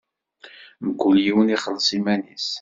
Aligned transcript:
Mkul 0.85 1.15
yiwen 1.25 1.53
ixelleṣ 1.55 1.89
iman-is. 1.97 2.47